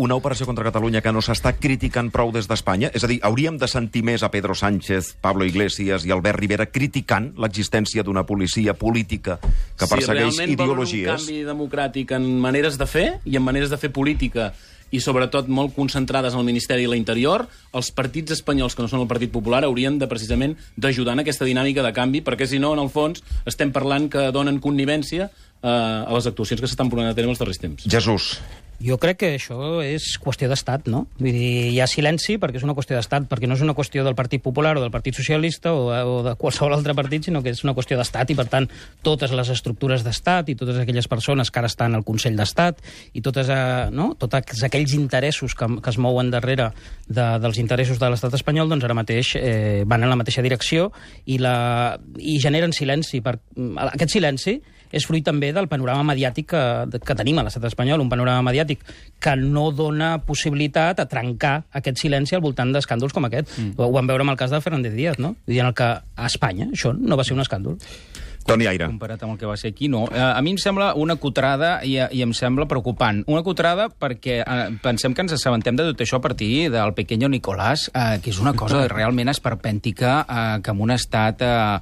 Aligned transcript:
Una 0.00 0.16
operació 0.16 0.46
contra 0.48 0.64
Catalunya 0.64 1.02
que 1.04 1.10
no 1.12 1.20
s'està 1.20 1.50
criticant 1.60 2.06
prou 2.08 2.30
des 2.32 2.46
d'Espanya? 2.48 2.88
És 2.96 3.04
a 3.04 3.08
dir, 3.10 3.18
hauríem 3.28 3.58
de 3.60 3.66
sentir 3.68 4.00
més 4.08 4.22
a 4.24 4.30
Pedro 4.32 4.54
Sánchez, 4.56 5.10
Pablo 5.20 5.44
Iglesias 5.44 6.06
i 6.08 6.14
Albert 6.14 6.40
Rivera 6.40 6.64
criticant 6.72 7.26
l'existència 7.36 8.00
d'una 8.00 8.22
policia 8.24 8.72
política 8.72 9.36
que 9.42 9.90
persegueix 9.90 10.38
si 10.38 10.46
ideologies? 10.54 11.10
un 11.10 11.20
canvi 11.20 11.44
democràtic 11.44 12.16
en 12.16 12.24
maneres 12.40 12.80
de 12.80 12.88
fer 12.88 13.04
i 13.28 13.36
en 13.36 13.44
maneres 13.44 13.68
de 13.68 13.76
fer 13.76 13.92
política 13.92 14.54
i 14.96 15.00
sobretot 15.04 15.52
molt 15.52 15.76
concentrades 15.76 16.32
en 16.32 16.40
el 16.40 16.48
Ministeri 16.48 16.88
de 16.88 16.94
l'Interior, 16.94 17.44
els 17.76 17.92
partits 17.92 18.32
espanyols 18.32 18.72
que 18.72 18.86
no 18.86 18.88
són 18.88 19.04
el 19.04 19.12
Partit 19.12 19.32
Popular 19.32 19.60
haurien 19.68 20.00
de 20.00 20.08
precisament 20.08 20.56
d'ajudar 20.76 21.18
en 21.18 21.26
aquesta 21.26 21.44
dinàmica 21.44 21.84
de 21.84 21.92
canvi, 21.92 22.24
perquè 22.24 22.48
si 22.48 22.60
no, 22.60 22.72
en 22.72 22.80
el 22.80 22.88
fons, 22.92 23.20
estem 23.44 23.76
parlant 23.76 24.08
que 24.12 24.30
donen 24.32 24.60
connivència 24.60 25.28
eh, 25.28 25.68
a 25.68 26.12
les 26.12 26.32
actuacions 26.32 26.64
que 26.64 26.68
s'estan 26.68 26.88
portant 26.88 27.12
a 27.12 27.16
terme 27.16 27.36
els 27.36 27.44
darrers 27.44 27.60
temps. 27.60 27.88
Jesús. 27.88 28.38
Jo 28.82 28.96
crec 28.98 29.20
que 29.20 29.28
això 29.36 29.78
és 29.84 30.16
qüestió 30.18 30.48
d'estat, 30.50 30.88
no? 30.90 31.04
Vull 31.20 31.30
dir, 31.30 31.50
hi 31.70 31.78
ha 31.82 31.86
silenci 31.86 32.34
perquè 32.42 32.58
és 32.58 32.64
una 32.66 32.74
qüestió 32.74 32.96
d'estat, 32.96 33.28
perquè 33.30 33.46
no 33.46 33.54
és 33.54 33.62
una 33.62 33.76
qüestió 33.78 34.02
del 34.02 34.16
Partit 34.18 34.42
Popular 34.42 34.74
o 34.78 34.82
del 34.82 34.90
Partit 34.90 35.14
Socialista 35.14 35.70
o, 35.76 35.86
o 35.92 36.16
de 36.26 36.34
qualsevol 36.40 36.74
altre 36.74 36.96
partit, 36.98 37.28
sinó 37.28 37.44
que 37.44 37.52
és 37.54 37.62
una 37.62 37.76
qüestió 37.76 37.98
d'estat 38.00 38.32
i, 38.34 38.36
per 38.38 38.48
tant, 38.50 38.66
totes 39.06 39.34
les 39.36 39.52
estructures 39.54 40.02
d'estat 40.02 40.50
i 40.50 40.56
totes 40.58 40.82
aquelles 40.82 41.06
persones 41.06 41.52
que 41.52 41.62
ara 41.62 41.70
estan 41.70 41.94
al 41.94 42.02
Consell 42.08 42.36
d'Estat 42.38 42.82
i 43.14 43.22
totes, 43.22 43.52
eh, 43.52 43.86
no? 43.94 44.12
tots 44.18 44.64
aquells 44.66 44.96
interessos 44.98 45.54
que, 45.54 45.68
que 45.78 45.94
es 45.94 46.00
mouen 46.02 46.32
darrere 46.34 46.72
de, 47.06 47.28
dels 47.44 47.62
interessos 47.62 48.02
de 48.02 48.10
l'estat 48.10 48.34
espanyol, 48.34 48.70
doncs 48.72 48.88
ara 48.88 48.98
mateix 48.98 49.36
eh, 49.38 49.84
van 49.86 50.02
en 50.02 50.10
la 50.10 50.18
mateixa 50.18 50.42
direcció 50.42 50.90
i, 51.24 51.38
la, 51.38 51.98
i 52.18 52.38
generen 52.42 52.74
silenci. 52.74 53.22
Per, 53.22 53.38
aquest 53.92 54.18
silenci 54.18 54.58
és 54.92 55.06
fruit 55.08 55.24
també 55.24 55.50
del 55.56 55.68
panorama 55.72 56.04
mediàtic 56.12 56.50
que, 56.52 56.62
que 57.00 57.16
tenim 57.16 57.40
a 57.40 57.46
l'estat 57.46 57.64
espanyol, 57.70 58.02
un 58.04 58.10
panorama 58.12 58.44
mediàtic 58.50 58.71
que 59.22 59.36
no 59.38 59.68
dona 59.70 60.16
possibilitat 60.26 60.98
a 60.98 61.06
trencar 61.06 61.54
aquest 61.78 62.02
silenci 62.02 62.34
al 62.34 62.42
voltant 62.42 62.72
d'escàndols 62.74 63.14
com 63.14 63.28
aquest. 63.28 63.54
Mm. 63.54 63.76
Ho, 63.78 63.86
ho 63.86 63.94
vam 63.94 64.10
veure 64.10 64.26
amb 64.26 64.34
el 64.34 64.40
cas 64.40 64.50
de 64.50 64.60
Fernández 64.64 64.96
Díaz, 64.96 65.20
no? 65.22 65.36
I 65.46 65.62
en 65.62 65.70
el 65.70 65.78
que 65.78 65.88
a 66.02 66.26
Espanya 66.26 66.72
això 66.72 66.94
no 66.96 67.18
va 67.18 67.26
ser 67.26 67.38
un 67.38 67.44
escàndol. 67.44 67.78
Toni 68.46 68.66
Aire. 68.66 68.88
Comparat 68.90 69.22
amb 69.22 69.34
el 69.34 69.38
que 69.38 69.46
va 69.46 69.56
ser 69.56 69.70
aquí, 69.72 69.88
no. 69.88 70.04
Eh, 70.10 70.18
a 70.18 70.40
mi 70.42 70.54
em 70.54 70.58
sembla 70.58 70.92
una 70.98 71.16
cutrada 71.22 71.76
i, 71.86 71.94
i 71.98 72.22
em 72.24 72.32
sembla 72.34 72.66
preocupant. 72.70 73.22
Una 73.30 73.44
cutrada 73.46 73.88
perquè 73.88 74.40
eh, 74.42 74.64
pensem 74.82 75.14
que 75.14 75.24
ens 75.24 75.36
assabentem 75.36 75.78
de 75.78 75.86
tot 75.92 76.02
això 76.02 76.18
a 76.18 76.24
partir 76.24 76.70
del 76.72 76.94
pequeño 76.98 77.30
Nicolás, 77.30 77.88
eh, 77.94 78.18
que 78.22 78.32
és 78.34 78.40
una 78.42 78.54
cosa 78.58 78.86
realment 78.92 79.30
esperpèntica, 79.32 80.16
eh, 80.26 80.58
que 80.62 80.74
en 80.74 80.82
un 80.82 80.94
estat 80.94 81.46
eh, 81.46 81.78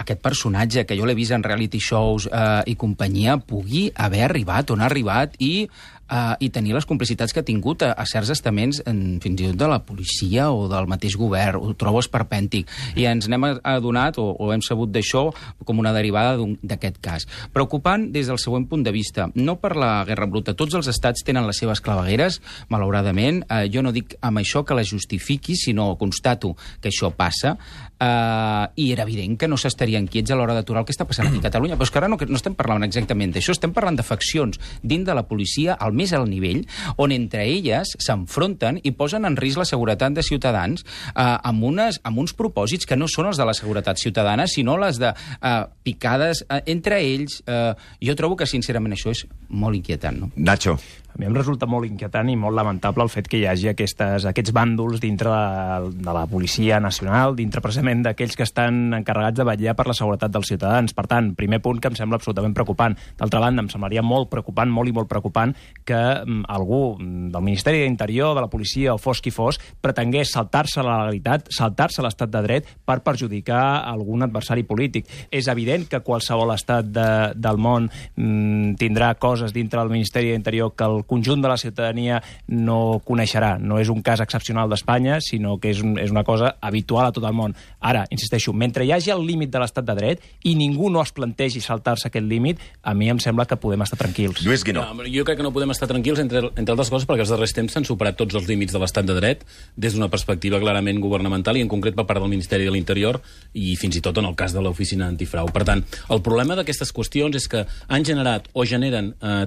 aquest 0.00 0.22
personatge 0.24 0.86
que 0.88 0.96
jo 0.98 1.06
l'he 1.06 1.14
vist 1.18 1.36
en 1.36 1.44
reality 1.44 1.80
shows 1.82 2.26
eh, 2.26 2.62
i 2.72 2.76
companyia 2.80 3.36
pugui 3.38 3.88
haver 3.94 4.24
arribat 4.26 4.72
on 4.72 4.82
ha 4.82 4.88
arribat 4.88 5.36
i 5.38 5.68
uh, 6.10 6.34
i 6.42 6.50
tenir 6.52 6.74
les 6.74 6.86
complicitats 6.86 7.32
que 7.32 7.42
ha 7.42 7.46
tingut 7.46 7.84
a, 7.86 7.92
a 7.94 8.04
certs 8.08 8.32
estaments, 8.34 8.82
en, 8.90 9.20
fins 9.22 9.40
i 9.40 9.50
tot 9.50 9.60
de 9.60 9.70
la 9.70 9.80
policia 9.86 10.50
o 10.52 10.66
del 10.70 10.88
mateix 10.90 11.16
govern. 11.20 11.60
Ho 11.62 11.74
trobo 11.78 12.02
esperpèntic. 12.02 12.70
I 12.98 13.06
ens 13.10 13.28
n'hem 13.30 13.46
adonat, 13.48 14.18
o, 14.20 14.30
o 14.34 14.50
hem 14.54 14.64
sabut 14.64 14.92
d'això, 14.92 15.28
com 15.66 15.82
una 15.82 15.94
derivada 15.96 16.36
d'aquest 16.62 17.00
cas. 17.04 17.26
Preocupant 17.54 18.08
des 18.12 18.30
del 18.30 18.40
següent 18.42 18.66
punt 18.70 18.84
de 18.86 18.94
vista. 18.94 19.28
No 19.34 19.56
per 19.62 19.76
la 19.78 19.92
guerra 20.08 20.28
bruta. 20.30 20.56
Tots 20.58 20.76
els 20.78 20.90
estats 20.90 21.24
tenen 21.26 21.46
les 21.48 21.60
seves 21.62 21.82
clavegueres, 21.84 22.40
malauradament. 22.72 23.44
Uh, 23.46 23.64
jo 23.70 23.84
no 23.86 23.94
dic 23.94 24.16
amb 24.20 24.42
això 24.42 24.64
que 24.66 24.76
la 24.76 24.86
justifiqui, 24.86 25.56
sinó 25.58 25.92
constato 26.00 26.54
que 26.80 26.90
això 26.90 27.12
passa. 27.14 27.56
Uh, 28.00 28.70
I 28.80 28.90
era 28.94 29.04
evident 29.04 29.36
que 29.36 29.48
no 29.48 29.58
s'estarien 29.60 30.06
quiets 30.08 30.32
a 30.32 30.38
l'hora 30.38 30.54
d'aturar 30.56 30.82
el 30.82 30.88
que 30.88 30.94
està 30.94 31.04
passant 31.04 31.28
aquí 31.28 31.40
a 31.42 31.46
Catalunya. 31.50 31.76
Però 31.76 31.84
és 31.84 31.92
que 31.92 32.00
ara 32.00 32.08
no, 32.08 32.16
no 32.16 32.38
estem 32.38 32.56
parlant 32.56 32.86
exactament 32.86 33.34
d'això, 33.34 33.52
estem 33.52 33.74
parlant 33.76 33.98
de 33.98 34.06
faccions 34.06 34.56
dins 34.80 35.04
de 35.04 35.16
la 35.16 35.26
policia, 35.28 35.76
al 35.76 35.92
més 36.00 36.14
alt 36.16 36.30
nivell, 36.30 36.64
on 37.00 37.12
entre 37.14 37.44
elles 37.44 37.94
s'enfronten 38.00 38.80
i 38.82 38.94
posen 38.96 39.28
en 39.28 39.36
risc 39.40 39.60
la 39.60 39.68
seguretat 39.68 40.16
de 40.16 40.24
ciutadans 40.26 40.84
eh, 40.84 41.22
amb, 41.22 41.66
unes, 41.70 42.00
amb 42.08 42.22
uns 42.24 42.34
propòsits 42.36 42.88
que 42.88 42.98
no 42.98 43.08
són 43.10 43.30
els 43.30 43.40
de 43.40 43.46
la 43.46 43.56
seguretat 43.56 44.00
ciutadana, 44.00 44.48
sinó 44.50 44.78
les 44.80 45.00
de 45.00 45.12
eh, 45.12 45.54
picades 45.86 46.44
eh, 46.48 46.62
entre 46.72 47.00
ells. 47.04 47.40
Eh, 47.46 47.74
jo 48.08 48.16
trobo 48.18 48.38
que, 48.40 48.48
sincerament, 48.48 48.96
això 48.96 49.14
és 49.14 49.24
molt 49.48 49.78
inquietant. 49.78 50.24
No? 50.24 50.32
Nacho. 50.36 50.78
A 51.10 51.18
mi 51.18 51.26
em 51.26 51.34
resulta 51.34 51.66
molt 51.66 51.88
inquietant 51.88 52.28
i 52.30 52.36
molt 52.38 52.54
lamentable 52.54 53.02
el 53.02 53.10
fet 53.10 53.26
que 53.30 53.40
hi 53.40 53.46
hagi 53.50 53.70
aquestes, 53.72 54.24
aquests 54.30 54.52
bàndols 54.54 55.00
dintre 55.02 55.32
de, 55.32 55.90
de 56.04 56.14
la 56.14 56.22
Policia 56.30 56.78
Nacional, 56.82 57.34
dintre 57.38 57.62
precisament 57.64 58.04
d'aquells 58.06 58.36
que 58.38 58.46
estan 58.46 58.94
encarregats 59.00 59.40
de 59.40 59.46
vetllar 59.48 59.74
per 59.78 59.88
la 59.90 59.96
seguretat 59.96 60.30
dels 60.30 60.52
ciutadans. 60.52 60.94
Per 60.94 61.06
tant, 61.10 61.32
primer 61.38 61.58
punt 61.64 61.80
que 61.82 61.90
em 61.90 61.98
sembla 61.98 62.20
absolutament 62.20 62.54
preocupant. 62.54 62.94
D'altra 63.18 63.42
banda, 63.42 63.64
em 63.64 63.70
semblaria 63.72 64.04
molt 64.06 64.30
preocupant, 64.30 64.70
molt 64.70 64.92
i 64.92 64.94
molt 64.94 65.10
preocupant, 65.10 65.54
que 65.88 65.98
mm, 65.98 66.44
algú 66.48 66.82
del 67.00 67.42
Ministeri 67.42 67.82
d'Interior, 67.82 68.36
de 68.38 68.46
la 68.46 68.52
policia 68.52 68.94
o 68.94 69.00
fos 69.02 69.22
qui 69.24 69.34
fos, 69.34 69.58
pretengués 69.82 70.30
saltar-se 70.36 70.84
la 70.86 71.00
legalitat, 71.02 71.50
saltar-se 71.50 72.06
l'estat 72.06 72.30
de 72.30 72.44
dret 72.46 72.70
per 72.86 73.00
perjudicar 73.02 73.82
algun 73.90 74.22
adversari 74.28 74.62
polític. 74.68 75.10
És 75.34 75.50
evident 75.50 75.88
que 75.90 76.04
qualsevol 76.06 76.54
estat 76.54 76.86
de, 76.94 77.08
del 77.34 77.58
món 77.58 77.90
mm, 77.90 78.78
tindrà 78.78 79.16
coses 79.18 79.54
dintre 79.56 79.82
del 79.82 79.92
Ministeri 79.92 80.30
d'Interior 80.30 80.74
que 80.76 80.86
el 81.00 81.06
conjunt 81.08 81.42
de 81.42 81.50
la 81.50 81.58
ciutadania 81.60 82.20
no 82.48 83.00
coneixerà. 83.06 83.56
No 83.58 83.80
és 83.80 83.90
un 83.92 84.04
cas 84.06 84.20
excepcional 84.22 84.70
d'Espanya, 84.70 85.18
sinó 85.24 85.56
que 85.60 85.72
és, 85.72 85.80
un, 85.84 85.96
és 86.00 86.12
una 86.12 86.24
cosa 86.26 86.54
habitual 86.60 87.08
a 87.08 87.14
tot 87.16 87.26
el 87.26 87.36
món. 87.36 87.56
Ara, 87.80 88.04
insisteixo, 88.12 88.52
mentre 88.52 88.84
hi 88.84 88.92
hagi 88.94 89.14
el 89.14 89.24
límit 89.26 89.52
de 89.52 89.62
l'estat 89.62 89.86
de 89.86 89.96
dret 89.96 90.24
i 90.44 90.54
ningú 90.58 90.90
no 90.92 91.02
es 91.02 91.12
plantegi 91.16 91.62
saltar-se 91.64 92.08
aquest 92.10 92.26
límit, 92.26 92.60
a 92.82 92.94
mi 92.94 93.10
em 93.10 93.20
sembla 93.22 93.46
que 93.48 93.58
podem 93.60 93.82
estar 93.86 93.98
tranquils. 94.00 94.42
Lluís 94.44 94.64
Guinó. 94.66 94.84
No, 94.84 95.06
jo 95.08 95.24
crec 95.24 95.40
que 95.40 95.46
no 95.46 95.54
podem 95.54 95.72
estar 95.74 95.88
tranquils, 95.90 96.20
entre, 96.22 96.44
entre 96.54 96.76
altres 96.76 96.92
coses, 96.92 97.08
perquè 97.08 97.24
els 97.24 97.32
darrers 97.32 97.54
temps 97.56 97.72
s'han 97.74 97.88
superat 97.88 98.18
tots 98.20 98.36
els 98.38 98.48
límits 98.50 98.74
de 98.76 98.82
l'estat 98.82 99.06
de 99.08 99.16
dret 99.16 99.44
des 99.76 99.96
d'una 99.96 100.10
perspectiva 100.12 100.60
clarament 100.60 101.00
governamental 101.02 101.56
i 101.56 101.64
en 101.64 101.70
concret 101.70 101.96
per 101.96 102.06
part 102.08 102.22
del 102.22 102.32
Ministeri 102.32 102.68
de 102.68 102.74
l'Interior 102.74 103.20
i 103.54 103.74
fins 103.80 103.96
i 103.96 104.04
tot 104.04 104.18
en 104.20 104.28
el 104.28 104.36
cas 104.38 104.54
de 104.56 104.62
l'oficina 104.62 105.08
antifrau. 105.08 105.48
Per 105.54 105.64
tant, 105.68 105.84
el 106.10 106.22
problema 106.26 106.58
d'aquestes 106.58 106.92
qüestions 106.94 107.36
és 107.38 107.48
que 107.50 107.64
han 107.88 108.06
generat 108.06 108.48
o 108.52 108.66
generen 108.68 109.14
eh, 109.20 109.46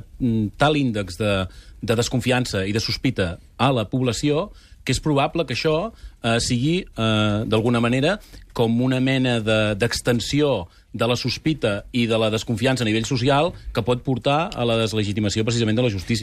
tal 0.57 0.77
índex 0.79 1.19
de, 1.19 1.33
de 1.81 1.97
desconfiança 1.99 2.65
i 2.67 2.75
de 2.75 2.81
sospita 2.83 3.37
a 3.57 3.71
la 3.71 3.87
població 3.89 4.51
que 4.83 4.91
és 4.91 4.99
probable 4.99 5.45
que 5.47 5.55
això 5.55 5.75
eh, 5.89 6.39
sigui, 6.43 6.83
eh, 6.83 7.43
d'alguna 7.47 7.79
manera, 7.83 8.17
com 8.53 8.81
una 8.83 8.99
mena 8.99 9.39
d'extensió 9.79 10.67
de, 10.67 10.99
de 10.99 11.07
la 11.09 11.17
sospita 11.17 11.73
i 11.91 12.05
de 12.05 12.19
la 12.19 12.29
desconfiança 12.29 12.83
a 12.83 12.87
nivell 12.87 13.07
social 13.07 13.53
que 13.73 13.81
pot 13.81 14.03
portar 14.05 14.51
a 14.53 14.67
la 14.67 14.77
deslegitimació 14.77 15.45
precisament 15.47 15.79
de 15.79 15.87
la 15.87 15.93
justícia. 15.93 16.21